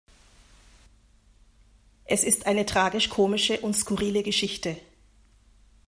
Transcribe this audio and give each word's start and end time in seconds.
Es 2.05 2.23
ist 2.23 2.47
eine 2.47 2.65
tragisch-komische 2.65 3.59
und 3.59 3.75
skurrile 3.75 4.23
Geschichte. 4.23 4.77